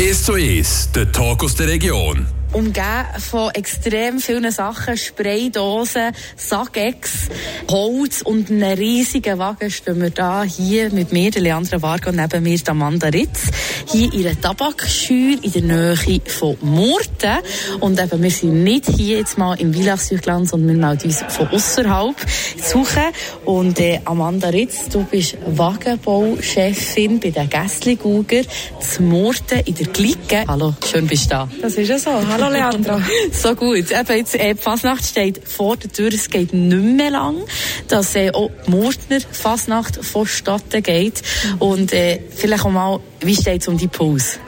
1 0.00 0.24
zu 0.24 0.32
1, 0.32 0.92
der 0.94 1.12
Talk 1.12 1.44
aus 1.44 1.54
der 1.56 1.68
Region 1.68 2.26
umgeben 2.52 3.06
von 3.18 3.50
extrem 3.50 4.18
vielen 4.18 4.50
Sachen, 4.50 4.96
Spraydosen, 4.96 6.12
Sagex, 6.36 7.28
Holz 7.70 8.22
und 8.22 8.50
einem 8.50 8.78
riesigen 8.78 9.38
Wagen 9.38 9.70
stehen 9.70 10.00
wir 10.00 10.10
da 10.10 10.42
hier 10.42 10.92
mit 10.92 11.12
mir, 11.12 11.30
der 11.30 11.42
Leandra 11.42 11.80
Varga, 11.80 12.10
neben 12.12 12.42
mir 12.42 12.58
Amanda 12.66 13.08
Ritz, 13.08 13.50
hier 13.86 14.12
in 14.12 14.26
einer 14.26 14.40
Tabakschür 14.40 15.38
in 15.42 15.52
der 15.52 15.62
Nähe 15.62 16.20
von 16.26 16.56
Murten. 16.60 17.38
Und 17.80 18.00
eben, 18.00 18.22
wir 18.22 18.30
sind 18.30 18.64
nicht 18.64 18.86
hier 18.96 19.18
jetzt 19.18 19.38
mal 19.38 19.54
im 19.60 19.72
Villach-Südland, 19.72 20.48
sondern 20.48 20.76
wir 20.76 20.86
melden 20.86 21.04
uns 21.06 21.22
von 21.28 21.48
außerhalb 21.48 22.16
suchen. 22.56 23.02
Und 23.44 23.78
äh, 23.80 24.00
Amanda 24.04 24.48
Ritz, 24.48 24.88
du 24.90 25.04
bist 25.04 25.36
Wagenbauchefin 25.46 27.20
bei 27.20 27.30
den 27.30 27.48
Gässli-Guger 27.48 28.42
zu 28.80 29.02
Murten 29.02 29.60
in 29.60 29.74
der 29.74 29.86
Glicke. 29.86 30.44
Hallo, 30.46 30.74
schön 30.90 31.06
bist 31.06 31.26
du 31.26 31.30
da. 31.30 31.48
Das 31.62 31.74
ist 31.74 31.88
ja 31.88 31.98
so. 31.98 32.10
Hallo. 32.10 32.39
Hallo 32.40 32.54
Leandra. 32.54 33.02
so 33.32 33.54
gut. 33.54 33.90
Eben 33.90 34.16
jetzt, 34.16 34.34
äh, 34.34 34.54
die 34.54 34.60
Fasnacht 34.60 35.04
steht 35.04 35.46
vor 35.46 35.76
der 35.76 35.92
Tür. 35.92 36.08
Es 36.08 36.30
geht 36.30 36.54
nicht 36.54 36.96
mehr 36.96 37.10
lang, 37.10 37.36
dass 37.88 38.16
äh, 38.16 38.30
auch 38.30 38.50
die 38.66 38.70
Murtner 38.70 39.18
Fasnacht 39.20 40.02
vonstatten 40.02 40.82
geht. 40.82 41.22
Und 41.58 41.92
äh, 41.92 42.20
vielleicht 42.34 42.64
auch 42.64 42.70
mal, 42.70 43.00
wie 43.20 43.36
steht 43.36 43.60
es 43.60 43.68
um 43.68 43.76
die 43.76 43.88
Pause? 43.88 44.38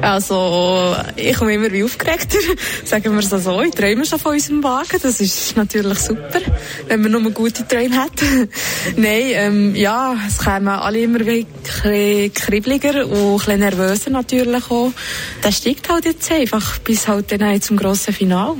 Also, 0.00 0.94
ich 1.16 1.34
komme 1.36 1.54
immer 1.54 1.72
wie 1.72 1.82
aufgeregter, 1.82 2.38
sagen 2.84 3.12
wir 3.12 3.20
es 3.20 3.30
so. 3.30 3.62
Ich 3.62 3.74
träume 3.74 4.04
schon 4.04 4.18
von 4.18 4.32
unserem 4.32 4.62
Wagen. 4.62 4.98
Das 5.02 5.20
ist 5.20 5.56
natürlich 5.56 5.98
super, 5.98 6.40
wenn 6.88 7.00
man 7.00 7.12
nur 7.12 7.30
gute 7.30 7.66
Träume 7.66 7.96
hat. 7.96 8.12
Nein, 8.96 9.22
ähm, 9.32 9.74
ja, 9.74 10.14
es 10.28 10.38
kommen 10.38 10.68
alle 10.68 11.00
immer 11.00 11.20
ein 11.20 11.46
bisschen 11.46 12.34
kribbeliger 12.34 13.06
und 13.06 13.48
ein 13.48 13.60
nervöser 13.60 14.10
natürlich 14.10 14.70
auch. 14.70 14.92
Das 15.40 15.56
steigt 15.56 15.88
halt 15.88 16.04
jetzt 16.04 16.30
einfach 16.30 16.78
bis 16.80 17.08
halt 17.08 17.32
dann 17.32 17.62
zum 17.62 17.76
grossen 17.76 18.12
Finale. 18.12 18.56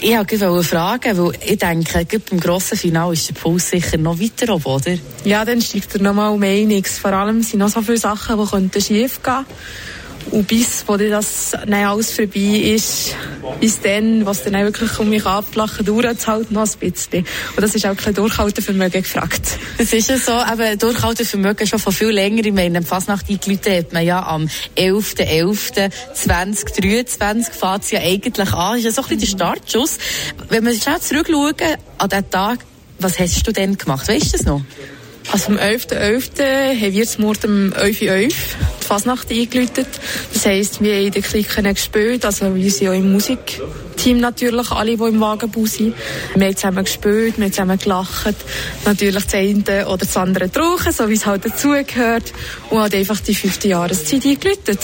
Ich 0.00 0.16
wollte 0.16 0.62
fragen, 0.64 1.16
weil 1.16 1.32
ich 1.46 1.58
denke, 1.58 2.18
beim 2.18 2.40
grossen 2.40 2.76
Finale 2.76 3.12
ist 3.12 3.28
der 3.28 3.34
Puls 3.34 3.70
sicher 3.70 3.98
noch 3.98 4.18
weiter 4.18 4.52
oben, 4.52 4.64
oder? 4.64 4.98
Ja, 5.24 5.44
dann 5.44 5.62
steigt 5.62 5.94
er 5.94 6.02
noch 6.02 6.12
mal 6.12 6.28
um 6.28 6.42
einiges. 6.42 6.98
Vor 6.98 7.12
allem 7.12 7.42
sind 7.42 7.60
noch 7.60 7.68
so 7.68 7.82
viele 7.82 7.98
Sachen, 7.98 8.70
die 8.74 8.80
schief 8.80 9.22
gehen 9.22 9.34
könnten. 9.34 9.46
Und 10.30 10.48
bis, 10.48 10.84
wo 10.86 10.96
das 10.96 11.50
dann 11.50 11.72
alles 11.72 12.12
vorbei 12.12 12.72
ist, 12.74 13.14
bis 13.60 13.80
dann, 13.80 14.24
was 14.24 14.44
dann 14.44 14.54
wirklich 14.54 14.98
um 14.98 15.10
mich 15.10 15.26
ablachen, 15.26 15.84
dauert 15.84 16.18
es 16.18 16.26
halt 16.26 16.50
noch 16.50 16.62
ein 16.62 16.70
bisschen. 16.78 17.26
Und 17.56 17.62
das 17.62 17.74
ist 17.74 17.84
auch 17.86 17.96
kein 17.96 18.14
Durchhaltevermögen 18.14 19.02
gefragt. 19.02 19.42
Das 19.78 19.92
ist 19.92 20.08
ja 20.08 20.16
so, 20.18 20.32
aber 20.32 20.76
Durchhaltevermögen 20.76 21.66
schon 21.66 21.78
von 21.78 21.92
viel 21.92 22.10
länger. 22.10 22.44
Ich 22.44 22.52
meine, 22.52 22.82
Fasnacht 22.82 23.28
eingeläutet 23.28 23.86
hat 23.86 23.92
man 23.92 24.04
ja 24.04 24.26
am 24.26 24.48
11.11.2023 24.76 27.52
fährt 27.52 27.82
es 27.82 27.90
ja 27.90 28.00
eigentlich 28.00 28.52
an. 28.52 28.72
Das 28.72 28.78
ist 28.78 28.84
ja 28.84 28.92
so 28.92 29.02
ein 29.02 29.08
bisschen 29.08 29.38
der 29.38 29.46
Startschuss. 29.46 29.98
Wenn 30.48 30.64
wir 30.64 30.72
schnell 30.74 31.00
zurückschauen 31.00 31.54
an 31.98 32.08
diesen 32.08 32.30
Tag, 32.30 32.60
was 32.98 33.18
hast 33.18 33.46
du 33.46 33.52
denn 33.52 33.76
gemacht? 33.76 34.08
Weißt 34.08 34.26
du 34.26 34.30
das 34.38 34.46
noch? 34.46 34.62
Also 35.30 35.52
am 35.52 35.58
11.11. 35.58 35.92
.11. 35.92 36.80
haben 36.80 36.92
wir 36.92 37.06
zum 37.06 37.24
Morgen 37.24 37.72
um 37.72 37.74
11.11 37.78 38.10
Uhr 38.10 38.28
die 38.28 38.81
Fasnacht 38.92 39.30
eingeläutet. 39.30 39.88
Das 40.34 40.44
heisst, 40.44 40.82
wir 40.82 40.94
haben 40.94 41.06
in 41.06 41.12
den 41.12 41.22
Klicken 41.22 41.64
gespielt, 41.72 42.26
also 42.26 42.54
wir 42.54 42.70
sind 42.70 42.82
ja 42.82 42.92
im 42.92 43.10
Musikteam 43.10 44.20
natürlich, 44.20 44.70
alle, 44.70 44.98
die 44.98 45.02
im 45.02 45.18
Wagenbau 45.18 45.64
sind. 45.64 45.94
Wir 46.34 46.48
haben 46.48 46.56
zusammen 46.56 46.84
gespielt, 46.84 47.38
wir 47.38 47.44
haben 47.44 47.52
zusammen 47.52 47.78
gelacht, 47.78 48.36
natürlich 48.84 49.14
das 49.14 49.32
eine 49.32 49.88
oder 49.88 49.96
das 49.96 50.14
andere 50.18 50.48
getrunken, 50.48 50.92
so 50.92 51.08
wie 51.08 51.14
es 51.14 51.24
halt 51.24 51.42
dazugehört 51.46 52.34
und 52.68 52.80
hat 52.80 52.94
einfach 52.94 53.18
die 53.20 53.34
fünfte 53.34 53.68
Jahreszeit 53.68 54.26
eingeläutet. 54.26 54.80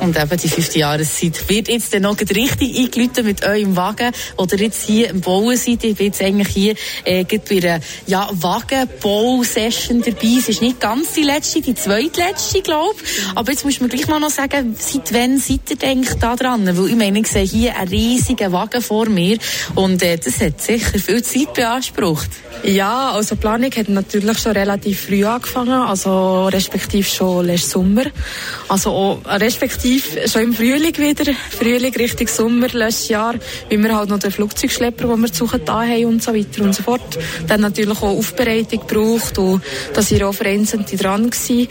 Und 0.00 0.18
eben 0.18 0.36
die 0.36 0.48
fünfte 0.48 0.78
Jahreszeit 0.80 1.48
wird 1.48 1.68
jetzt 1.68 1.94
dann 1.94 2.02
noch 2.02 2.18
richtig 2.18 2.76
eingeläutet 2.76 3.24
mit 3.24 3.44
eurem 3.44 3.76
Wagen 3.76 4.10
oder 4.36 4.56
jetzt 4.56 4.86
hier 4.86 5.10
im 5.10 5.20
Bauen 5.20 5.56
seid. 5.56 5.84
Ich 5.84 5.94
bin 5.94 6.06
jetzt 6.06 6.20
eigentlich 6.20 6.48
hier 6.48 6.74
äh, 7.04 7.24
bei 7.24 7.56
einer 7.56 7.80
ja, 8.06 8.28
Wagenbau-Session 8.32 10.02
dabei. 10.02 10.38
Es 10.38 10.48
ist 10.48 10.62
nicht 10.62 10.80
ganz 10.80 11.12
die 11.12 11.22
letzte, 11.22 11.60
die 11.60 11.74
zweitletzte, 11.74 12.62
glaube 12.62 12.96
ich. 13.02 13.36
Aber 13.44 13.52
jetzt 13.52 13.66
muss 13.66 13.78
man 13.78 13.90
gleich 13.90 14.08
mal 14.08 14.18
noch 14.18 14.30
sagen, 14.30 14.74
seit 14.78 15.12
wann 15.12 15.36
seid 15.36 15.68
ihr 15.68 15.76
denn 15.76 16.06
da 16.18 16.34
dran? 16.34 16.66
Weil 16.66 16.88
ich 16.88 16.96
meine, 16.96 17.18
ich 17.18 17.26
sehe 17.26 17.42
hier 17.42 17.76
einen 17.76 17.88
riesigen 17.90 18.50
Wagen 18.52 18.80
vor 18.80 19.06
mir 19.10 19.36
und 19.74 20.02
äh, 20.02 20.16
das 20.16 20.40
hat 20.40 20.62
sicher 20.62 20.98
viel 20.98 21.22
Zeit 21.22 21.52
beansprucht. 21.52 22.30
Ja, 22.62 23.10
also 23.10 23.34
die 23.34 23.42
Planung 23.42 23.70
hat 23.70 23.90
natürlich 23.90 24.38
schon 24.38 24.52
relativ 24.52 24.98
früh 25.02 25.26
angefangen, 25.26 25.74
also 25.74 26.46
respektive 26.46 27.02
schon 27.02 27.44
letzten 27.44 27.70
Sommer. 27.72 28.04
Also 28.68 29.20
respektive 29.26 30.26
schon 30.26 30.44
im 30.44 30.54
Frühling 30.54 30.96
wieder, 30.96 31.30
Frühling 31.50 31.94
Richtung 31.94 32.28
Sommer 32.28 32.68
letztes 32.68 33.08
Jahr, 33.08 33.34
wie 33.68 33.76
wir 33.76 33.94
halt 33.94 34.08
noch 34.08 34.20
den 34.20 34.30
Flugzeugschlepper, 34.30 35.06
den 35.06 35.20
wir 35.20 35.30
zu 35.30 35.44
suchen 35.44 35.60
da 35.66 35.82
haben 35.82 36.06
und 36.06 36.22
so 36.22 36.34
weiter 36.34 36.62
und 36.62 36.74
so 36.74 36.82
fort. 36.82 37.18
Dann 37.46 37.60
natürlich 37.60 37.98
auch 37.98 38.16
Aufbereitung 38.16 38.86
gebraucht 38.86 39.36
und 39.36 39.62
da 39.92 40.00
sind 40.00 40.22
auch 40.22 40.32
Vereinzelte 40.32 40.96
dran 40.96 41.28
gewesen. 41.28 41.68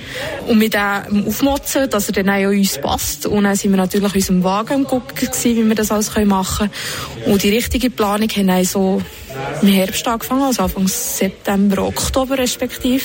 Und 0.47 0.59
mit 0.59 0.75
dem 0.75 1.25
Aufmotzen, 1.27 1.62
dass 1.89 2.09
er 2.09 2.13
dann 2.13 2.29
auch 2.29 2.49
uns 2.49 2.77
passt. 2.79 3.25
Und 3.25 3.43
dann 3.43 3.55
sind 3.55 3.71
wir 3.71 3.77
natürlich 3.77 4.13
unserem 4.13 4.43
Wagen 4.43 4.83
gucken 4.83 5.29
wie 5.43 5.67
wir 5.67 5.75
das 5.75 5.91
alles 5.91 6.13
machen 6.25 6.69
können. 6.69 7.33
Und 7.33 7.43
die 7.43 7.49
richtige 7.49 7.89
Planung 7.89 8.29
haben 8.29 8.47
wir 8.47 8.65
so 8.65 9.01
im 9.61 9.67
Herbst 9.67 10.07
angefangen, 10.07 10.43
also 10.43 10.63
Anfang 10.63 10.87
September, 10.87 11.83
Oktober 11.83 12.37
respektive. 12.37 13.03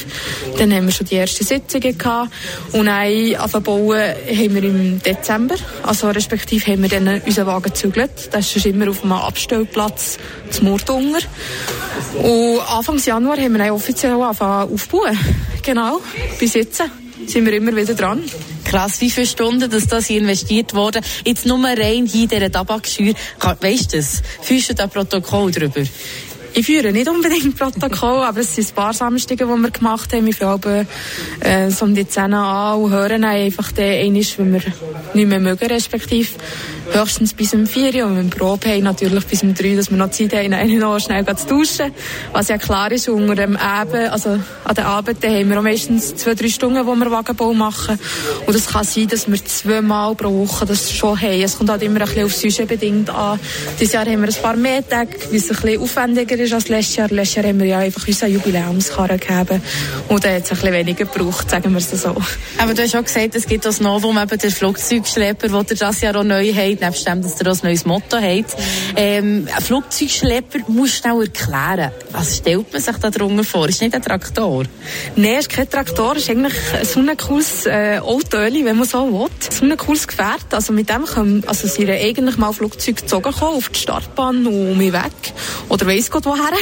Dann 0.58 0.72
haben 0.72 0.86
wir 0.86 0.92
schon 0.92 1.06
die 1.06 1.16
ersten 1.16 1.44
Sitzungen 1.44 1.96
gehabt 1.96 2.32
und 2.72 2.86
dann 2.86 3.34
anfangen 3.36 3.64
bauen 3.64 3.98
haben 3.98 4.54
wir 4.54 4.64
im 4.64 5.02
Dezember, 5.02 5.56
also 5.82 6.08
respektive 6.10 6.72
haben 6.72 6.82
wir 6.82 6.88
dann 6.88 7.20
unseren 7.22 7.46
Wagen 7.46 7.62
gezügelt. 7.64 8.10
Das 8.32 8.54
ist 8.54 8.66
immer 8.66 8.88
auf 8.88 9.02
einem 9.02 9.12
Abstellplatz 9.12 10.18
zum 10.50 10.68
Murtunger. 10.68 11.20
Und 12.22 12.60
Anfang 12.68 12.98
Januar 12.98 13.36
haben 13.36 13.52
wir 13.52 13.58
dann 13.58 13.70
offiziell 13.70 14.12
angefangen 14.12 14.72
aufbauen. 14.72 15.18
Genau, 15.62 16.00
bis 16.38 16.54
jetzt 16.54 16.82
sind 17.30 17.46
wir 17.46 17.52
immer 17.54 17.74
wieder 17.74 17.94
dran. 17.94 18.22
Krass, 18.64 19.00
wie 19.00 19.10
viele 19.10 19.26
Stunden 19.26 19.70
dass 19.70 19.86
das 19.86 20.06
hier 20.06 20.20
investiert 20.20 20.74
wurde. 20.74 21.00
Jetzt 21.24 21.46
nur 21.46 21.62
rein 21.64 22.06
hier 22.06 22.24
in 22.24 22.28
dieser 22.28 22.50
Tabakschür. 22.50 23.14
Weißt 23.60 23.92
du 23.92 23.96
das? 23.96 24.22
Führst 24.42 24.70
du 24.70 24.74
da 24.74 24.86
Protokoll 24.86 25.50
drüber? 25.50 25.82
Ich 26.54 26.66
führe 26.66 26.92
nicht 26.92 27.08
unbedingt 27.08 27.56
Protokoll, 27.56 28.24
aber 28.24 28.40
es 28.40 28.56
sind 28.56 28.68
ein 28.68 28.74
paar 28.74 28.92
Samstage, 28.92 29.44
die 29.44 29.50
wir 29.50 29.70
gemacht 29.70 30.12
haben. 30.12 30.26
Wir 30.26 30.34
fangen 30.34 30.88
äh, 31.40 31.70
so 31.70 31.84
um 31.84 31.94
die 31.94 32.08
10 32.08 32.34
an 32.34 32.80
und 32.80 32.90
hören 32.90 33.24
einfach 33.24 33.70
den 33.72 34.06
einmal, 34.06 34.24
wenn 34.38 34.52
wir 34.52 34.62
nicht 35.14 35.28
mehr 35.28 35.40
mögen, 35.40 35.66
respektive 35.66 36.30
höchstens 36.92 37.34
bis 37.34 37.54
um 37.54 37.66
4 37.66 38.06
und 38.06 38.16
wenn 38.16 38.30
wir 38.30 38.36
Probe 38.38 38.68
haben, 38.68 38.82
natürlich 38.82 39.26
bis 39.26 39.42
um 39.42 39.54
3, 39.54 39.76
dass 39.76 39.90
wir 39.90 39.96
noch 39.98 40.10
Zeit 40.10 40.32
haben, 40.34 40.52
einen 40.52 40.78
noch 40.80 40.98
schnell 40.98 41.24
zu 41.36 41.46
duschen. 41.46 41.92
Was 42.32 42.48
ja 42.48 42.58
klar 42.58 42.90
ist, 42.92 43.08
unter 43.08 43.34
dem 43.34 43.56
Abend, 43.56 44.10
also 44.10 44.38
an 44.64 44.74
den 44.74 44.84
Abenden 44.84 45.30
haben 45.30 45.50
wir 45.50 45.58
auch 45.58 45.62
meistens 45.62 46.16
zwei, 46.16 46.34
drei 46.34 46.48
Stunden, 46.48 46.86
wo 46.86 46.94
wir 46.94 47.10
Wagenbau 47.10 47.52
machen. 47.52 47.98
Und 48.46 48.54
es 48.54 48.66
kann 48.66 48.84
sein, 48.84 49.08
dass 49.08 49.30
wir 49.30 49.44
zweimal 49.44 50.14
pro 50.14 50.30
Woche 50.30 50.66
das 50.66 50.92
schon 50.92 51.20
haben. 51.20 51.42
Es 51.42 51.58
kommt 51.58 51.70
halt 51.70 51.82
immer 51.82 52.00
ein 52.00 52.06
bisschen 52.06 52.24
auf 52.24 52.34
Sujet 52.34 52.68
bedingt 52.68 53.10
an. 53.10 53.38
Dieses 53.78 53.94
Jahr 53.94 54.06
haben 54.06 54.22
wir 54.22 54.28
ein 54.28 54.42
paar 54.42 54.56
mehr 54.56 54.86
Tage, 54.86 55.10
weil 55.30 55.36
es 55.36 55.50
ein 55.50 55.56
bisschen 55.56 55.80
aufwendiger 55.80 56.36
ist 56.36 56.52
als 56.52 56.68
letztes 56.68 56.96
Jahr. 56.96 57.08
Letztes 57.10 57.36
Jahr 57.36 57.46
haben 57.46 57.60
wir 57.60 57.66
ja 57.66 57.78
einfach 57.78 58.06
unseren 58.06 58.32
Jubiläumskarren 58.32 59.18
gegeben. 59.18 59.62
Und 60.08 60.24
da 60.24 60.30
hat 60.30 60.44
es 60.44 60.50
ein 60.50 60.56
bisschen 60.56 60.72
weniger 60.72 61.04
gebraucht, 61.04 61.50
sagen 61.50 61.72
wir 61.72 61.78
es 61.78 61.90
so. 61.90 62.16
Aber 62.58 62.74
du 62.74 62.82
hast 62.82 62.96
auch 62.96 63.04
gesagt, 63.04 63.34
es 63.34 63.46
gibt 63.46 63.64
das 63.64 63.80
Novum, 63.80 64.18
eben 64.18 64.38
der 64.38 64.50
Flugzeugschlepper, 64.50 65.48
den 65.48 65.66
ihr 65.70 65.76
das 65.76 66.00
Jahr 66.00 66.16
auch 66.16 66.24
neu 66.24 66.52
habt, 66.52 66.77
nebst 66.80 67.06
dem, 67.06 67.22
dass 67.22 67.40
ihr 67.40 67.46
ein 67.46 67.58
neues 67.62 67.84
Motto 67.84 68.16
habt. 68.16 68.56
Ähm, 68.96 69.48
ein 69.54 69.62
Flugzeugschlepper 69.62 70.60
du 70.66 70.84
auch 70.84 71.20
erklären. 71.20 71.92
Was 72.12 72.38
stellt 72.38 72.72
man 72.72 72.82
sich 72.82 72.96
da 72.96 73.10
drunter 73.10 73.44
vor? 73.44 73.68
Ist 73.68 73.80
nicht 73.80 73.94
ein 73.94 74.02
Traktor? 74.02 74.64
Nein, 75.16 75.32
es 75.32 75.46
ist 75.46 75.50
kein 75.50 75.68
Traktor. 75.68 76.16
Es 76.16 76.22
ist 76.22 76.30
eigentlich 76.30 76.54
so 76.84 77.00
ein 77.00 77.16
cooles 77.16 77.66
äh, 77.66 77.98
Autöli, 78.02 78.64
wenn 78.64 78.76
man 78.76 78.86
so 78.86 79.06
will. 79.10 79.28
So 79.50 79.64
ein 79.64 79.76
cooles 79.76 80.06
Gefährt. 80.06 80.52
Also 80.52 80.72
mit 80.72 80.88
dem 80.88 81.04
können, 81.04 81.44
also 81.46 81.66
sind 81.68 81.90
eigentlich 81.90 82.36
mal 82.36 82.52
Flugzeuge 82.52 83.02
gezogen 83.02 83.32
kommen, 83.32 83.56
auf 83.56 83.68
die 83.68 83.78
Startbahn 83.78 84.46
und 84.46 84.78
mich 84.78 84.92
weg. 84.92 85.12
Oder 85.68 85.86
weiss 85.86 86.10
Gott 86.10 86.24
woher. 86.24 86.52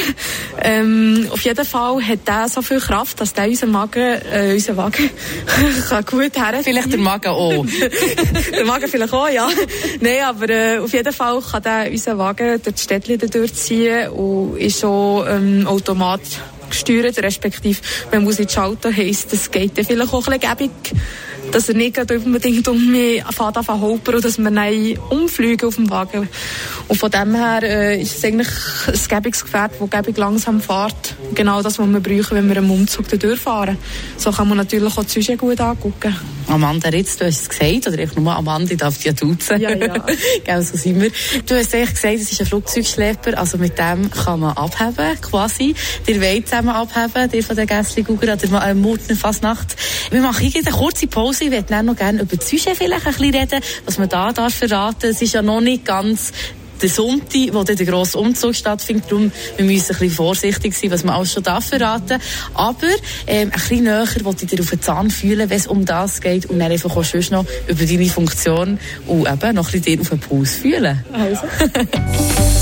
Ähm, 0.61 1.27
auf 1.31 1.41
jeden 1.41 1.65
Fall 1.65 2.01
hat 2.01 2.27
der 2.27 2.47
so 2.49 2.61
viel 2.61 2.79
Kraft, 2.79 3.19
dass 3.21 3.33
der 3.33 3.47
unseren 3.47 3.71
Magen, 3.71 4.21
äh, 4.31 4.53
unseren 4.53 4.77
Wagen 4.77 5.09
kann 5.89 6.05
gut 6.05 6.35
herziehen. 6.35 6.63
Vielleicht 6.63 6.91
der 6.91 6.99
Magen 6.99 7.29
auch. 7.29 7.65
der 8.51 8.65
Magen 8.65 8.87
vielleicht 8.87 9.13
auch, 9.13 9.29
ja. 9.29 9.49
Nein, 10.07 10.23
aber 10.23 10.49
äh, 10.49 10.77
auf 10.77 10.93
jeden 10.93 11.11
Fall 11.11 11.41
kann 11.41 11.63
der 11.63 11.91
unseren 11.91 12.17
Wagen 12.17 12.61
durch 12.63 12.75
die 12.75 12.81
Städte 12.81 13.17
durchziehen 13.17 14.09
und 14.11 14.55
ist 14.55 14.79
schon 14.79 15.27
ähm, 15.27 15.67
Automat 15.67 16.21
gesteuert, 16.69 17.17
respektive 17.21 17.81
man 18.09 18.23
muss 18.23 18.39
nicht 18.39 18.53
schalten, 18.53 18.95
heisst, 18.95 19.33
das 19.33 19.51
geht 19.51 19.77
dann 19.77 19.83
vielleicht 19.83 20.13
auch 20.13 20.25
ein 20.25 20.39
bisschen 20.39 20.57
gäbig 20.57 20.71
dass 21.51 21.69
er 21.69 21.75
nicht 21.75 21.99
unbedingt 21.99 22.67
um 22.67 22.91
mich 22.91 23.23
fährt 23.23 23.67
holpern 23.67 24.15
und 24.15 24.25
dass 24.25 24.37
wir 24.37 24.51
dann 24.51 24.97
umfliegen 25.09 25.67
auf 25.67 25.75
dem 25.75 25.89
Wagen. 25.89 26.29
Und 26.87 26.97
von 26.97 27.11
dem 27.11 27.35
her 27.35 27.63
äh, 27.63 28.01
ist 28.01 28.17
es 28.17 28.23
eigentlich 28.23 28.47
ein 28.87 28.93
Gebungsgefährt, 29.09 29.71
das 29.79 29.89
gebig 29.89 30.17
langsam 30.17 30.61
fährt. 30.61 31.15
Genau 31.33 31.61
das, 31.61 31.79
was 31.79 31.87
wir 31.87 31.99
brauchen, 31.99 32.37
wenn 32.37 32.49
wir 32.49 32.57
einen 32.57 32.69
Umzug 32.69 33.07
durchfahren. 33.09 33.77
So 34.17 34.31
kann 34.31 34.47
man 34.47 34.57
natürlich 34.57 34.97
auch 34.97 35.03
die 35.03 35.21
Sujet 35.21 35.39
gut 35.39 35.59
angucken. 35.59 36.15
Amanda 36.49 36.87
Ritz, 36.89 37.17
du 37.17 37.25
hast 37.25 37.41
es 37.41 37.49
gesagt, 37.49 37.87
oder 37.87 37.99
ich 37.99 38.15
nur 38.15 38.33
Amanda, 38.33 38.71
ich 38.71 38.77
darf 38.77 38.95
dich 38.95 39.05
ja 39.07 39.11
duzen. 39.11 39.59
Ja, 39.59 39.75
ja. 39.75 39.95
Gell, 40.45 40.61
so 40.61 40.77
sind 40.77 41.01
wir. 41.01 41.11
Du 41.45 41.55
hast 41.55 41.75
eigentlich 41.75 41.93
gesagt, 41.93 42.15
es 42.15 42.31
ist 42.31 42.39
ein 42.39 42.47
Flugzeugschlepper, 42.47 43.37
also 43.37 43.57
mit 43.57 43.77
dem 43.77 44.09
kann 44.09 44.39
man 44.39 44.55
abheben, 44.55 45.19
quasi. 45.21 45.75
Ihr 46.05 46.21
wollt 46.21 46.47
zusammen 46.47 46.69
abheben, 46.69 47.29
dir 47.29 47.43
von 47.43 47.55
der 47.55 47.65
Gässli-Guger 47.65 48.33
an 48.33 48.39
der 48.39 48.61
äh, 48.63 48.73
Murtner 48.73 49.15
Fasnacht. 49.15 49.75
Wir 50.09 50.21
machen 50.21 50.45
hier 50.45 50.61
eine 50.65 50.75
kurze 50.75 51.07
Pause, 51.07 51.36
ich 51.41 51.51
würde 51.51 51.83
noch 51.83 51.95
gerne 51.95 52.21
über 52.21 52.35
die 52.35 52.45
Sujet 52.45 52.77
vielleicht 52.77 53.05
ein 53.05 53.13
bisschen 53.13 53.35
reden, 53.35 53.61
was 53.85 53.97
man 53.97 54.09
da 54.09 54.31
darf 54.31 54.53
verraten. 54.53 55.09
Es 55.09 55.21
ist 55.21 55.33
ja 55.33 55.41
noch 55.41 55.61
nicht 55.61 55.85
ganz 55.85 56.31
der 56.81 56.89
Sonntag, 56.89 57.53
wo 57.53 57.63
dann 57.63 57.75
der 57.75 57.85
grosse 57.85 58.17
Umzug 58.17 58.55
stattfindet. 58.55 59.05
Darum, 59.09 59.31
wir 59.55 59.65
müssen 59.65 59.93
ein 59.95 59.99
bisschen 59.99 60.11
vorsichtig 60.11 60.75
sein, 60.75 60.91
was 60.91 61.03
man 61.03 61.15
alles 61.15 61.33
schon 61.33 61.43
darf 61.43 61.65
verraten. 61.65 62.19
Aber, 62.53 62.87
ähm, 63.25 63.49
ein 63.49 63.51
bisschen 63.51 63.83
näher 63.83 64.07
wollte 64.23 64.45
ich 64.45 64.51
dir 64.51 64.59
auf 64.59 64.69
den 64.69 64.81
Zahn 64.81 65.09
fühlen, 65.09 65.49
wenn 65.49 65.57
es 65.57 65.67
um 65.67 65.85
das 65.85 66.21
geht. 66.21 66.45
Und 66.45 66.59
dann 66.59 66.71
einfach 66.71 66.95
auch 66.95 67.03
schon 67.03 67.21
noch 67.31 67.45
über 67.67 67.85
deine 67.85 68.09
Funktion 68.09 68.79
und 69.07 69.27
eben 69.27 69.55
noch 69.55 69.67
ein 69.67 69.71
bisschen 69.71 69.81
dir 69.81 70.01
auf 70.01 70.09
den 70.09 70.19
Puls 70.19 70.55
fühlen. 70.55 71.03
Also. 71.11 71.41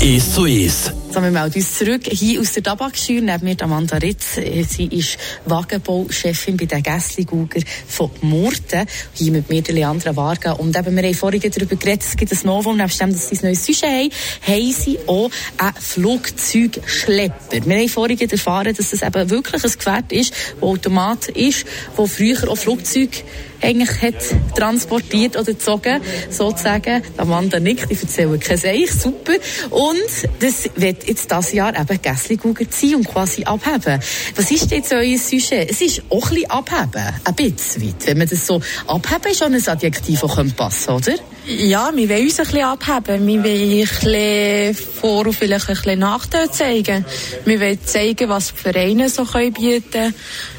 Ist 0.00 0.34
zu 0.34 0.44
ist. 0.44 0.92
So, 1.08 1.22
wir 1.22 1.30
melden 1.30 1.54
uns 1.54 1.78
zurück 1.78 2.02
hier 2.10 2.40
aus 2.40 2.52
der 2.52 2.62
Tabakschür. 2.62 3.20
Neben 3.20 3.44
mir 3.44 3.56
Amanda 3.62 3.96
Ritz. 3.96 4.34
Sie 4.34 4.86
ist 4.86 5.16
Wagenbauchefin 5.46 6.56
bei 6.56 6.66
den 6.66 6.82
Gässli-Guger 6.82 7.60
von 7.86 8.10
Murten. 8.20 8.86
Hier 9.14 9.32
mit 9.32 9.48
mir 9.48 9.62
der 9.62 9.74
Leandra 9.74 10.14
Varga. 10.14 10.52
Und 10.52 10.76
eben, 10.76 10.96
wir 10.96 11.02
haben 11.04 11.14
vorhin 11.14 11.40
darüber 11.40 11.76
geredet, 11.76 12.04
es 12.06 12.16
gibt 12.16 12.32
ein 12.32 12.38
Novum, 12.44 12.76
nebst 12.76 13.00
dem, 13.00 13.12
dass 13.12 13.28
sie 13.28 13.36
ein 13.36 13.44
neues 13.44 13.64
Sujet 13.64 13.84
haben, 13.84 14.10
haben 14.46 14.72
sie 14.72 14.98
auch 15.06 15.30
einen 15.58 15.74
Flugzeugschlepper. 15.80 17.64
Wir 17.66 17.78
haben 17.78 17.88
vorhin 17.88 18.18
erfahren, 18.18 18.74
dass 18.74 18.90
das 18.90 19.02
eben 19.02 19.30
wirklich 19.30 19.64
ein 19.64 19.72
Gefährt 19.72 20.12
ist, 20.12 20.32
das 20.32 20.62
Automat 20.62 21.28
ist, 21.28 21.64
wo 21.96 22.06
früher 22.06 22.50
auch 22.50 22.58
Flugzeuge 22.58 23.18
eigentlich 23.60 24.02
hat 24.02 24.14
transportiert 24.56 25.36
oder 25.36 25.52
gezogen, 25.52 26.00
sozusagen. 26.30 27.02
Amanda 27.16 27.60
nickt, 27.60 27.90
ich 27.90 28.00
erzähle 28.02 28.38
kein 28.38 28.56
Seich, 28.56 28.90
super. 28.92 29.34
Und 29.70 30.40
das 30.40 30.70
wird 30.76 31.08
jetzt 31.08 31.30
das 31.30 31.52
Jahr 31.52 31.78
eben 31.78 32.00
Gässli-Guger 32.00 32.70
ziehen 32.70 32.96
und 32.96 33.08
quasi 33.08 33.44
abheben. 33.44 34.00
Was 34.34 34.50
ist 34.50 34.70
jetzt 34.70 34.92
euer 34.92 35.18
Sujet? 35.18 35.70
Es 35.70 35.80
ist 35.80 36.02
auch 36.10 36.30
ein 36.30 36.34
bisschen 36.34 36.50
abheben, 36.50 37.14
ein 37.24 37.34
bisschen 37.34 37.86
weit. 37.86 38.06
Wenn 38.06 38.18
man 38.18 38.28
das 38.28 38.46
so 38.46 38.60
abheben 38.86 39.30
ist 39.30 39.38
schon 39.38 39.54
ein 39.54 39.68
Adjektiv, 39.68 40.20
das 40.20 40.52
passen 40.52 40.90
oder? 40.90 41.14
Ja, 41.48 41.92
wir 41.94 42.08
wollen 42.08 42.24
uns 42.24 42.40
ein 42.40 42.46
bisschen 42.46 42.64
abheben. 42.64 43.24
Wir 43.24 43.44
wollen 43.44 43.70
ein 43.72 43.86
bisschen 43.86 44.74
Vor- 44.74 45.26
und 45.26 45.32
vielleicht 45.32 45.68
ein 45.68 45.76
bisschen 45.76 46.00
Nachteil 46.00 46.50
zeigen. 46.50 47.04
Wir 47.44 47.60
wollen 47.60 47.78
zeigen, 47.84 48.28
was 48.28 48.52
die 48.52 48.60
Vereine 48.60 49.08
so 49.08 49.24
können 49.24 49.52
bieten 49.52 50.12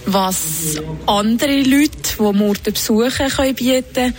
was 0.06 0.81
andere 1.06 1.62
Leute, 1.63 1.92
die 2.18 2.22
Murten 2.22 2.74
besuchen, 2.74 3.28
können 3.28 3.56
bieten 3.56 4.16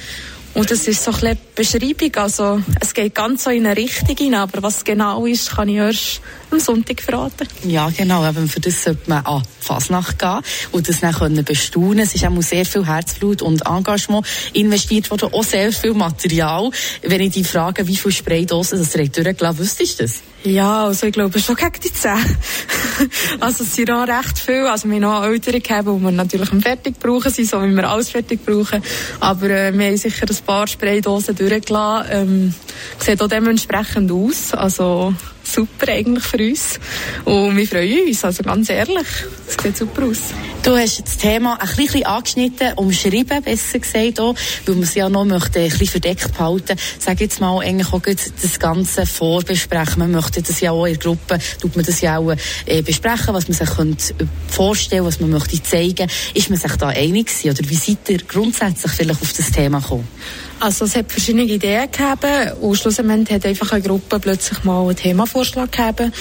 und 0.53 0.70
das 0.70 0.87
ist 0.87 1.03
so 1.03 1.11
ein 1.12 1.20
bisschen 1.20 1.38
Beschreibung. 1.58 2.14
Also, 2.14 2.62
es 2.81 2.94
geht 2.94 3.16
ganz 3.16 3.43
so 3.43 3.50
in 3.50 3.66
eine 3.66 3.76
Richtung 3.76 4.16
hinein, 4.16 4.43
aber 4.43 4.62
was 4.62 4.84
genau 4.84 5.26
ist, 5.26 5.50
kann 5.50 5.69
ich 5.69 5.75
erst 5.75 6.20
am 6.52 6.60
Sonntag 6.60 7.02
verraten. 7.02 7.49
Ja, 7.64 7.90
genau. 7.90 8.26
Eben 8.28 8.49
für 8.49 8.60
das 8.60 8.84
sollte 8.84 9.10
man 9.10 9.26
an 9.26 9.43
die 9.43 9.66
Fasnacht 9.66 10.20
gehen 10.20 10.40
und 10.70 10.88
das 10.88 11.00
dann 11.00 11.12
können 11.12 11.44
bestaunen. 11.44 11.99
Es 11.99 12.14
ist 12.14 12.25
auch 12.25 12.43
sehr 12.43 12.64
viel 12.64 12.87
Herzblut 12.87 13.43
und 13.43 13.66
Engagement 13.66 14.25
investiert 14.52 15.10
worden, 15.10 15.31
auch 15.32 15.43
sehr 15.43 15.72
viel 15.72 15.94
Material. 15.94 16.70
Wenn 17.02 17.20
ich 17.22 17.32
dich 17.32 17.49
frage, 17.49 17.87
wie 17.88 17.96
viele 17.96 18.12
Spraydosen 18.12 18.78
das 18.78 18.90
direkt 18.90 19.16
durchgelassen, 19.16 19.58
wüsstest 19.58 19.99
du 19.99 20.05
das? 20.05 20.22
Ja, 20.44 20.84
also 20.84 21.08
ich 21.08 21.12
glaube 21.12 21.40
schon 21.40 21.56
gegen 21.56 21.81
die 21.82 21.93
10. 21.93 22.12
also 23.40 23.64
es 23.64 23.75
sind 23.75 23.88
noch 23.88 24.06
recht 24.06 24.38
viel. 24.38 24.66
Also 24.66 24.88
wir 24.88 24.94
haben 24.94 25.02
noch 25.02 25.25
ältere 25.25 25.60
gehabt, 25.60 25.88
die 25.88 26.00
wir 26.00 26.10
natürlich 26.12 26.49
fertig 26.62 26.99
brauchen, 27.00 27.32
sind, 27.32 27.49
so 27.49 27.60
wie 27.62 27.75
wir 27.75 27.88
alles 27.88 28.10
fertig 28.10 28.46
brauchen. 28.46 28.81
Aber 29.19 29.50
äh, 29.50 29.76
wir 29.76 29.87
haben 29.87 29.96
sicher 29.96 30.26
ein 30.31 30.37
paar 30.46 30.69
Spraydosen 30.69 31.34
durchgelassen. 31.49 32.11
Ähm, 32.11 32.55
sieht 32.99 33.23
auch 33.23 33.29
dementsprechend 33.29 34.11
aus. 34.11 34.53
Also 34.53 35.15
super 35.49 35.89
eigentlich 35.89 36.25
für 36.25 36.39
uns. 36.39 36.79
Und 37.25 37.56
wir 37.56 37.67
freuen 37.67 38.09
uns, 38.09 38.25
also 38.25 38.43
ganz 38.43 38.69
ehrlich, 38.71 39.06
es 39.47 39.56
sieht 39.62 39.77
super 39.77 40.05
aus. 40.05 40.19
Du 40.62 40.77
hast 40.77 41.03
das 41.03 41.17
Thema 41.17 41.59
ein 41.61 41.69
bisschen 41.77 42.05
angeschnitten, 42.05 42.75
umschrieben, 42.75 43.43
besser 43.43 43.79
gesagt 43.79 44.21
auch, 44.21 44.35
weil 44.67 44.75
man 44.75 44.85
es 44.85 44.95
ja 44.95 45.09
noch 45.09 45.25
möchte 45.25 45.61
ein 45.61 45.69
bisschen 45.71 45.87
verdeckt 45.87 46.33
behalten. 46.33 46.77
Sag 46.99 47.21
jetzt 47.21 47.41
mal 47.41 47.61
eigentlich 47.61 47.93
auch 47.93 48.03
das 48.03 48.59
Ganze 48.59 49.06
vorbesprechen. 49.06 49.99
Man 49.99 50.11
möchte 50.12 50.43
das 50.43 50.61
ja 50.61 50.73
auch 50.73 50.85
in 50.85 50.94
der 50.94 51.03
Gruppe, 51.03 51.39
tut 51.61 51.77
man 51.77 51.85
das 51.85 52.01
ja 52.01 52.19
auch 52.19 52.35
äh, 52.67 52.83
besprechen, 52.83 53.35
was 53.35 53.49
man 53.49 53.56
sich 53.56 53.71
könnte 53.71 54.15
vorstellen, 54.49 55.05
was 55.05 55.21
man 55.21 55.31
möchte 55.31 55.62
zeigen. 55.62 56.11
Ist 56.35 56.51
man 56.51 56.59
sich 56.59 56.73
da 56.73 56.89
einig 56.89 57.29
gewesen, 57.29 57.51
oder 57.51 57.71
wie 57.71 57.77
seid 57.77 58.09
ihr 58.09 58.19
grundsätzlich 58.19 58.93
vielleicht 58.93 59.23
auf 59.23 59.33
das 59.33 59.51
Thema 59.51 59.81
gekommen? 59.81 60.09
Also 60.60 60.87
es 60.87 60.96
hat 60.96 61.10
verschiedene 61.10 61.44
Ideen 61.44 61.88
gegeben. 61.90 62.52
Und 62.60 62.76
schlussendlich 62.76 63.31
hat 63.31 63.46
einfach 63.46 63.72
eine 63.72 63.82
Gruppe 63.82 64.19
plötzlich 64.19 64.64
mal 64.64 64.82
einen 64.82 64.96
Themavorschlag 64.96 65.70
gegeben. 65.70 66.12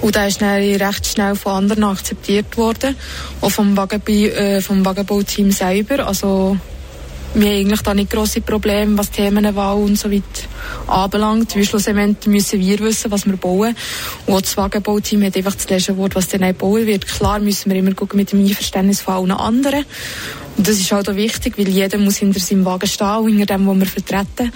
Und 0.00 0.14
der 0.14 0.28
ist 0.28 0.40
dann 0.40 0.60
recht 0.60 1.06
schnell 1.06 1.34
von 1.34 1.52
anderen 1.52 1.84
akzeptiert 1.84 2.56
worden, 2.56 2.96
auch 3.40 3.50
vom, 3.50 3.76
äh, 3.76 4.62
Wagenbauteam 4.84 5.50
selber. 5.50 6.06
Also 6.06 6.56
wir 7.34 7.48
haben 7.48 7.56
eigentlich 7.56 7.80
da 7.82 7.94
nicht 7.94 8.10
grosse 8.10 8.40
Probleme, 8.40 8.98
was 8.98 9.10
Themenwahl 9.10 9.76
und 9.76 9.98
so 9.98 10.10
weiter 10.10 10.22
anbelangt. 10.86 11.56
Weil 11.56 11.64
schlussendlich 11.64 12.26
müssen 12.26 12.60
wir 12.60 12.78
wissen, 12.80 13.10
was 13.10 13.26
wir 13.26 13.36
bauen. 13.36 13.74
Und 14.26 14.34
auch 14.34 14.40
das 14.40 14.56
Wagenbauteam 14.56 15.24
hat 15.24 15.36
einfach 15.36 15.54
das 15.54 15.68
letzte 15.68 15.96
Wort, 15.96 16.14
was 16.14 16.28
dann 16.28 16.54
bauen 16.54 16.86
wird. 16.86 17.06
Klar 17.06 17.40
müssen 17.40 17.70
wir 17.70 17.78
immer 17.78 17.94
gucken 17.94 18.18
mit 18.18 18.32
dem 18.32 18.40
Einverständnis 18.44 19.00
von 19.00 19.14
allen 19.14 19.30
anderen. 19.30 19.84
Und 20.56 20.68
das 20.68 20.78
ist 20.78 20.92
halt 20.92 21.08
auch 21.08 21.16
wichtig, 21.16 21.56
weil 21.56 21.68
jeder 21.68 21.96
muss 21.98 22.16
hinter 22.16 22.40
seinem 22.40 22.64
Wagen 22.64 22.86
stehen 22.86 23.28
hinter 23.28 23.56
dem, 23.56 23.66
was 23.66 23.78
wir 23.78 23.86
vertreten. 23.86 24.52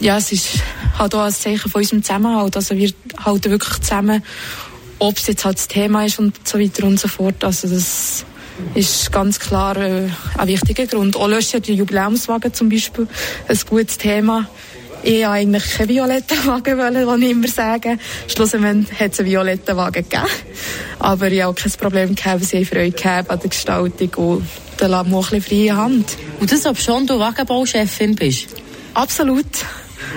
Ja, 0.00 0.18
es 0.18 0.30
ist 0.30 0.48
halt 0.98 1.14
auch 1.14 1.22
ein 1.22 1.32
Zeichen 1.32 1.70
von 1.70 1.80
unserem 1.80 2.02
Zusammenhalt. 2.02 2.56
Also 2.56 2.76
wir 2.76 2.90
halten 3.24 3.50
wirklich 3.50 3.78
zusammen, 3.80 4.22
ob 4.98 5.16
es 5.16 5.26
jetzt 5.26 5.44
halt 5.44 5.56
das 5.56 5.68
Thema 5.68 6.04
ist 6.04 6.18
und 6.18 6.46
so 6.46 6.58
weiter 6.58 6.84
und 6.84 7.00
so 7.00 7.08
fort. 7.08 7.42
Also 7.42 7.68
das 7.68 8.26
ist 8.74 9.12
ganz 9.12 9.38
klar 9.38 9.76
äh, 9.76 10.08
ein 10.36 10.48
wichtiger 10.48 10.86
Grund. 10.86 11.16
Auch 11.16 11.28
löscht 11.28 11.52
ja 11.52 11.60
die 11.60 11.74
Jubiläumswagen 11.74 12.52
zum 12.52 12.68
Beispiel 12.68 13.06
ein 13.48 13.58
gutes 13.68 13.98
Thema. 13.98 14.48
Ich 15.02 15.12
wollte 15.12 15.30
eigentlich 15.30 15.70
keinen 15.74 15.88
violetten 15.88 16.46
Wagen, 16.46 16.78
wollen, 16.78 17.22
ich 17.22 17.30
immer 17.30 17.48
sage. 17.48 17.98
Schlussendlich 18.26 18.98
hat 18.98 19.12
es 19.12 19.20
einen 19.20 19.28
violetten 19.28 19.76
Wagen 19.76 20.04
gegeben. 20.08 20.26
Aber 20.98 21.30
ich 21.30 21.42
habe 21.42 21.52
auch 21.52 21.54
kein 21.54 21.72
Problem 21.72 22.14
gehabt, 22.14 22.44
sie 22.44 22.64
Freude 22.64 22.90
gehabt 22.90 23.30
an 23.30 23.38
der 23.38 23.48
Gestaltung 23.48 24.10
und 24.16 24.46
dann 24.78 24.90
lassen 24.90 25.10
wir 25.10 25.16
auch 25.18 25.32
ein 25.32 25.40
bisschen 25.40 25.58
freie 25.58 25.76
Hand. 25.76 26.16
Und 26.40 26.50
das, 26.50 26.66
ob 26.66 26.78
schon 26.78 27.06
du 27.06 27.18
Wagenbauchefin 27.18 28.16
bist? 28.16 28.48
Absolut. 28.94 29.46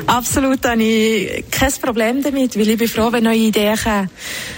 Absolut 0.07 0.65
habe 0.65 0.83
ich 0.83 1.45
kein 1.51 1.71
Problem 1.81 2.21
damit, 2.21 2.57
weil 2.57 2.69
ich 2.69 2.77
bin 2.77 2.87
froh, 2.87 3.11
wenn 3.11 3.23
neue 3.23 3.37
Ideen 3.37 3.77
kommen. 3.77 4.09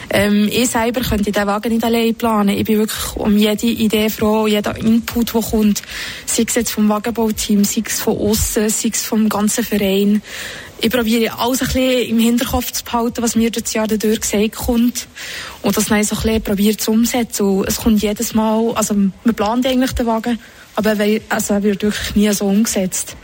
Ähm, 0.09 0.49
ich 0.51 0.69
selber 0.69 1.01
könnte 1.01 1.31
diesen 1.31 1.47
Wagen 1.47 1.73
nicht 1.73 1.83
allein 1.83 2.15
planen. 2.15 2.57
Ich 2.57 2.65
bin 2.65 2.79
wirklich 2.79 3.15
um 3.15 3.37
jede 3.37 3.67
Idee 3.67 4.09
froh, 4.09 4.47
jeder 4.47 4.75
Input, 4.77 5.33
der 5.33 5.41
kommt. 5.41 5.81
Sei 6.25 6.43
es 6.47 6.55
jetzt 6.55 6.71
vom 6.71 6.87
Wagenbauteam, 6.89 7.63
sei 7.63 7.83
es 7.85 7.99
von 7.99 8.17
außen, 8.17 8.69
sei 8.69 8.89
es 8.91 9.03
vom 9.03 9.27
ganzen 9.29 9.63
Verein. 9.63 10.21
Ich 10.81 10.89
probiere 10.89 11.37
alles 11.39 11.61
ein 11.61 11.67
bisschen 11.67 12.09
im 12.09 12.19
Hinterkopf 12.19 12.71
zu 12.71 12.83
behalten, 12.83 13.21
was 13.23 13.35
mir 13.35 13.49
das 13.51 13.73
Jahr 13.73 13.87
dadurch 13.87 14.21
gesagt 14.21 14.55
kommt. 14.55 15.07
Und 15.61 15.77
das 15.77 15.85
dann 15.85 16.03
so 16.03 16.15
ein 16.15 16.21
bisschen 16.21 16.41
probiert 16.41 16.81
zu 16.81 16.91
umsetzen. 16.91 17.43
Und 17.43 17.67
es 17.67 17.77
kommt 17.77 18.01
jedes 18.01 18.33
Mal, 18.33 18.73
also 18.75 18.93
man 18.93 19.35
plant 19.35 19.65
eigentlich 19.65 19.93
den 19.93 20.05
Wagen, 20.07 20.39
aber 20.75 20.99
er, 20.99 21.21
also 21.29 21.63
wird 21.63 21.83
wirklich 21.83 22.15
nie 22.15 22.31
so 22.33 22.45
umgesetzt 22.45 23.15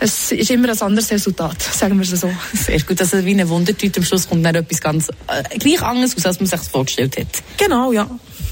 es 0.00 0.32
ist 0.32 0.50
immer 0.50 0.68
ein 0.68 0.80
anderes 0.80 1.10
Resultat, 1.10 1.60
sagen 1.62 1.96
wir 1.96 2.02
es 2.02 2.20
so. 2.20 2.30
Sehr 2.52 2.80
gut, 2.82 3.00
also 3.00 3.24
wie 3.24 3.30
eine 3.30 3.48
Wundertüte 3.48 4.00
am 4.00 4.06
Schluss 4.06 4.28
kommt 4.28 4.44
dann 4.44 4.54
etwas 4.54 4.80
ganz 4.80 5.08
äh, 5.08 5.58
gleich 5.58 5.82
anderes 5.82 6.16
aus, 6.16 6.26
als 6.26 6.40
man 6.40 6.46
sich 6.46 6.60
vorgestellt 6.60 7.16
hat. 7.18 7.26
Genau, 7.56 7.92
ja. 7.92 8.08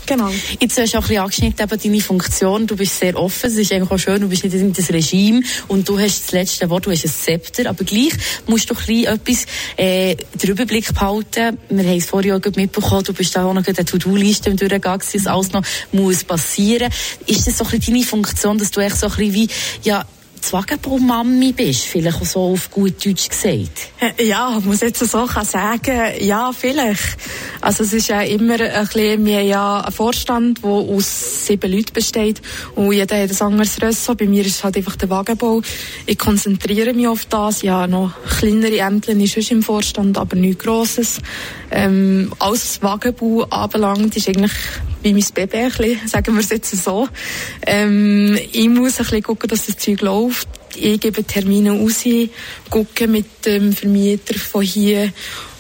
Genau. 0.06 0.30
Jetzt 0.60 0.78
hast 0.78 0.94
du 0.94 0.98
auch 0.98 1.02
ein 1.02 1.08
bisschen 1.08 1.22
angeschnitten, 1.22 1.64
eben 1.64 1.82
deine 1.82 2.00
Funktion. 2.00 2.66
Du 2.68 2.76
bist 2.76 2.98
sehr 2.98 3.16
offen, 3.18 3.50
es 3.50 3.56
ist 3.56 3.72
eigentlich 3.72 3.90
auch 3.90 3.98
schön, 3.98 4.20
du 4.20 4.28
bist 4.28 4.44
nicht 4.44 4.54
in 4.54 4.72
das 4.72 4.90
Regime 4.90 5.42
und 5.66 5.88
du 5.88 5.98
hast 5.98 6.26
das 6.26 6.32
letzte 6.32 6.70
Wort, 6.70 6.86
du 6.86 6.92
hast 6.92 7.04
ein 7.04 7.10
Zepter, 7.10 7.68
aber 7.68 7.82
gleich 7.82 8.12
musst 8.46 8.70
du 8.70 8.74
ein 8.74 8.86
bisschen 8.86 9.04
etwas 9.06 9.46
äh, 9.76 10.14
den 10.14 10.50
Überblick 10.50 10.94
behalten. 10.94 11.58
Wir 11.68 11.84
haben 11.84 11.98
es 11.98 12.06
vorher 12.06 12.36
auch 12.36 12.56
mitbekommen, 12.56 13.02
du 13.02 13.12
bist 13.12 13.34
da 13.34 13.44
auch 13.44 13.52
noch 13.52 13.66
eine 13.66 13.84
To-Do-Liste 13.84 14.50
im 14.50 14.56
Durchgang, 14.56 15.00
dass 15.00 15.26
alles 15.26 15.52
noch 15.52 15.64
muss 15.90 16.22
passieren. 16.22 16.92
Ist 17.26 17.48
das 17.48 17.58
so 17.58 17.64
ein 17.64 17.70
bisschen 17.70 17.94
deine 17.94 18.06
Funktion, 18.06 18.58
dass 18.58 18.70
du 18.70 18.80
echt 18.80 18.98
so 18.98 19.06
ein 19.06 19.16
bisschen 19.16 19.34
wie, 19.34 19.48
ja, 19.82 20.06
Zwagenbaumami 20.40 21.52
bist, 21.52 21.84
vielleicht 21.84 22.20
auch 22.20 22.26
so 22.26 22.40
auf 22.52 22.70
gut 22.70 23.04
Deutsch 23.04 23.28
gesagt. 23.28 23.88
Ja, 24.20 24.60
muss 24.64 24.80
jetzt 24.80 24.98
so 24.98 25.26
sagen, 25.26 26.12
ja, 26.20 26.52
vielleicht. 26.52 27.16
Also 27.60 27.84
es 27.84 27.92
ist 27.92 28.08
ja 28.08 28.20
immer 28.22 28.60
ein 28.60 28.86
bisschen, 28.86 29.24
wir 29.24 29.38
haben 29.38 29.46
ja 29.46 29.80
einen 29.80 29.92
Vorstand, 29.92 30.62
der 30.62 30.70
aus 30.70 31.46
sieben 31.46 31.70
Leuten 31.70 31.92
besteht 31.92 32.40
und 32.74 32.92
jeder 32.92 33.20
hat 33.20 33.30
ein 33.30 33.46
anderes 33.46 33.80
Ressort. 33.80 34.18
Bei 34.18 34.26
mir 34.26 34.44
ist 34.44 34.62
halt 34.62 34.76
einfach 34.76 34.96
der 34.96 35.10
Wagenbau. 35.10 35.62
Ich 36.06 36.18
konzentriere 36.18 36.92
mich 36.94 37.08
auf 37.08 37.24
das. 37.26 37.62
Ja, 37.62 37.86
noch 37.86 38.12
kleinere 38.38 38.78
Ämter 38.78 39.12
ist 39.12 39.32
schon 39.32 39.58
im 39.58 39.62
Vorstand, 39.62 40.18
aber 40.18 40.36
nichts 40.36 40.64
Grosses. 40.64 41.20
Ähm, 41.70 42.32
alles 42.38 42.82
Wagenbau 42.82 43.44
anbelangt, 43.44 44.16
ist 44.16 44.28
eigentlich 44.28 44.52
wie 45.06 45.12
mein 45.12 45.48
Baby 45.48 45.98
sagen 46.06 46.34
wir 46.34 46.40
es 46.40 46.50
jetzt 46.50 46.76
so. 46.82 47.08
Ähm, 47.64 48.36
ich 48.52 48.68
muss 48.68 48.98
ein 48.98 49.04
bisschen 49.04 49.22
gucken, 49.22 49.48
dass 49.48 49.66
das 49.66 49.76
Zeug 49.76 50.00
läuft. 50.00 50.48
Ich 50.74 50.98
gebe 51.00 51.22
Termine 51.22 51.70
raus, 51.70 52.04
gucke 52.70 53.06
mit 53.06 53.46
dem 53.46 53.72
Vermieter 53.72 54.34
von 54.34 54.62
hier, 54.62 55.12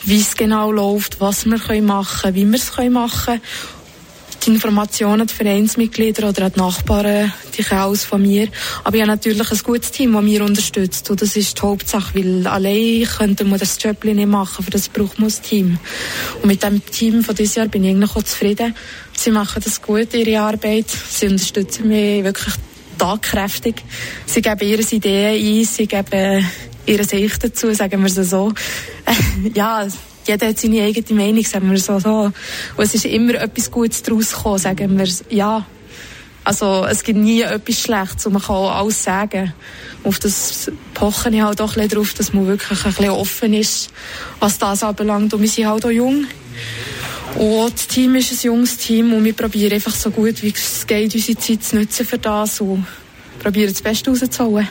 wie 0.04 0.20
es 0.20 0.36
genau 0.36 0.72
läuft, 0.72 1.20
was 1.20 1.46
wir 1.46 1.82
machen 1.82 2.22
können, 2.22 2.34
wie 2.34 2.44
wir 2.44 2.58
es 2.58 2.76
machen 2.90 3.24
können. 3.26 3.40
Die 4.46 4.52
Informationen 4.52 5.22
an 5.22 5.26
die 5.26 5.34
Vereinsmitglieder 5.34 6.28
oder 6.28 6.44
an 6.44 6.52
die 6.54 6.60
Nachbarn, 6.60 7.32
die 7.56 7.64
kommen 7.64 7.80
aus 7.80 8.04
von 8.04 8.22
mir. 8.22 8.46
Aber 8.84 8.94
ich 8.94 9.02
habe 9.02 9.10
natürlich 9.10 9.50
ein 9.50 9.58
gutes 9.64 9.90
Team, 9.90 10.12
das 10.12 10.22
mich 10.22 10.40
unterstützt. 10.40 11.10
Und 11.10 11.20
das 11.20 11.34
ist 11.34 11.58
die 11.58 11.62
Hauptsache, 11.62 12.14
weil 12.14 12.46
allein 12.46 13.02
könnte 13.04 13.44
man 13.44 13.58
das 13.58 13.76
Job 13.82 14.04
nicht 14.04 14.24
machen, 14.28 14.64
für 14.64 14.70
das 14.70 14.88
braucht 14.88 15.18
man 15.18 15.30
ein 15.30 15.42
Team. 15.42 15.78
Und 16.42 16.46
mit 16.46 16.62
dem 16.62 16.84
Team 16.86 17.24
von 17.24 17.34
diesem 17.34 17.62
Jahr 17.62 17.68
bin 17.68 17.82
ich 17.82 17.90
eigentlich 17.90 18.14
auch 18.14 18.22
zufrieden. 18.22 18.72
Sie 19.16 19.32
machen 19.32 19.60
das 19.64 19.82
gut, 19.82 20.14
ihre 20.14 20.40
Arbeit. 20.40 20.90
Sie 20.90 21.26
unterstützen 21.26 21.88
mich 21.88 22.22
wirklich 22.22 22.54
tagkräftig. 22.98 23.82
Sie 24.26 24.42
geben 24.42 24.68
ihre 24.68 24.82
Ideen 24.82 25.58
ein, 25.58 25.64
sie 25.64 25.88
geben 25.88 26.46
ihre 26.86 27.04
Sicht 27.04 27.42
dazu, 27.42 27.74
sagen 27.74 28.00
wir 28.00 28.06
es 28.06 28.30
so. 28.30 28.52
ja, 29.54 29.88
jeder 30.26 30.48
hat 30.48 30.58
seine 30.58 30.82
eigene 30.82 31.20
Meinung, 31.20 31.44
sagen 31.44 31.70
wir 31.70 31.78
so. 31.78 31.98
so. 31.98 32.32
Und 32.76 32.84
es 32.84 32.94
ist 32.94 33.04
immer 33.04 33.34
etwas 33.34 33.70
Gutes 33.70 34.02
daraus 34.02 34.32
gekommen, 34.32 34.58
sagen 34.58 34.98
wir 34.98 35.08
ja. 35.30 35.66
Also 36.44 36.86
es 36.88 37.02
gibt 37.02 37.18
nie 37.18 37.42
etwas 37.42 37.80
Schlechtes 37.80 38.26
und 38.26 38.34
man 38.34 38.42
kann 38.42 38.56
alles 38.56 39.02
sagen. 39.02 39.52
Auf 40.04 40.20
das 40.20 40.70
pochen 40.94 41.34
ich 41.34 41.42
halt 41.42 41.60
auch 41.60 41.70
ein 41.76 41.82
bisschen 41.82 41.88
drauf, 41.98 42.14
dass 42.14 42.32
man 42.32 42.46
wirklich 42.46 42.84
ein 42.84 42.92
bisschen 42.92 43.10
offen 43.10 43.52
ist, 43.52 43.90
was 44.38 44.58
das 44.58 44.84
anbelangt. 44.84 45.34
Und 45.34 45.40
wir 45.40 45.48
sind 45.48 45.66
halt 45.66 45.84
auch 45.84 45.90
jung. 45.90 46.26
Und 47.36 47.72
das 47.74 47.88
Team 47.88 48.14
ist 48.14 48.32
ein 48.32 48.38
junges 48.46 48.76
Team 48.78 49.12
und 49.12 49.24
wir 49.24 49.32
probieren 49.32 49.72
einfach 49.72 49.94
so 49.94 50.10
gut 50.10 50.42
wie 50.42 50.52
es 50.54 50.86
geht, 50.86 51.14
unsere 51.14 51.36
Zeit 51.36 51.64
zu 51.64 51.76
nutzen 51.76 52.06
für 52.06 52.18
das 52.18 52.60
und 52.60 52.86
probieren 53.40 53.72
das 53.72 53.82
Beste 53.82 54.10
rauszuholen. 54.10 54.68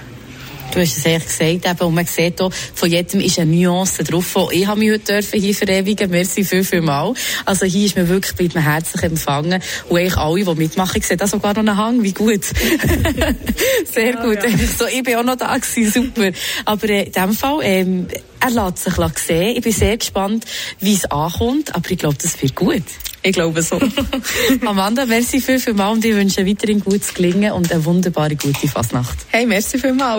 Du 0.71 0.81
hast 0.81 0.97
es 0.97 1.05
eigentlich 1.05 1.25
gesagt, 1.25 1.81
eben, 1.81 1.87
und 1.87 1.93
man 1.93 2.05
sieht 2.05 2.41
auch, 2.41 2.51
von 2.51 2.89
jedem 2.89 3.21
ist 3.21 3.39
eine 3.39 3.51
Nuance 3.55 4.03
drauf. 4.03 4.35
Auch 4.35 4.51
ich 4.51 4.67
habe 4.67 4.79
mich 4.79 4.91
heute 4.91 5.21
hier 5.33 5.55
verewigen 5.55 6.09
Merci 6.09 6.43
viel, 6.43 6.63
viel 6.63 6.81
mal. 6.81 7.13
Also 7.45 7.65
hier 7.65 7.85
ist 7.85 7.95
mir 7.95 8.09
wirklich 8.09 8.35
bei 8.35 8.59
mir 8.59 8.65
herzlich 8.65 9.03
empfangen. 9.03 9.61
Und 9.89 9.97
eigentlich 9.97 10.17
alle, 10.17 10.43
die 10.43 10.55
mitmachen, 10.55 10.97
ich 10.97 11.07
sehe 11.07 11.17
da 11.17 11.27
sogar 11.27 11.53
noch 11.53 11.59
einen 11.59 11.77
Hang, 11.77 12.03
wie 12.03 12.11
gut. 12.13 12.43
Sehr 13.93 14.13
ja, 14.13 14.23
gut. 14.23 14.43
Ja. 14.43 14.49
So, 14.77 14.85
ich 14.87 15.03
bin 15.03 15.15
auch 15.15 15.23
noch 15.23 15.37
da 15.37 15.55
gewesen, 15.55 15.91
super. 15.91 16.31
Aber 16.65 16.89
äh, 16.89 17.03
in 17.03 17.11
dem 17.11 17.33
Fall, 17.33 17.59
ähm, 17.61 18.07
er 18.39 18.51
lässt 18.51 18.79
sich 18.79 18.93
sehen. 19.19 19.55
Ich 19.55 19.63
bin 19.63 19.71
sehr 19.71 19.97
gespannt, 19.97 20.45
wie 20.79 20.93
es 20.93 21.05
ankommt, 21.05 21.73
aber 21.73 21.89
ich 21.89 21.97
glaube, 21.97 22.17
das 22.21 22.41
wird 22.41 22.55
gut. 22.55 22.83
Ich 23.25 23.33
glaube 23.33 23.63
so. 23.63 23.79
Amanda, 24.65 25.05
merci 25.07 25.41
viel, 25.41 25.59
viel 25.59 25.73
mal 25.73 25.89
und 25.89 26.05
ich 26.05 26.13
wünsche 26.13 26.45
weiterhin 26.45 26.79
gutes 26.79 27.11
Gelingen 27.11 27.53
und 27.53 27.71
eine 27.71 27.83
wunderbare 27.83 28.35
gute 28.35 28.67
Fastnacht. 28.67 29.17
Hey, 29.31 29.47
merci 29.47 29.79
viel 29.79 29.93
mal. 29.93 30.13